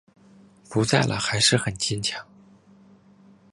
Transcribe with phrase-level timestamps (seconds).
[0.67, 2.25] 不在了还是很坚强